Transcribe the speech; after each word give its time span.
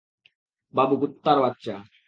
বাবু, 0.73 0.95
কুত্তার 1.01 1.37
বাচ্চা! 1.39 1.75